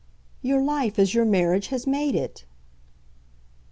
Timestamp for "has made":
1.67-2.15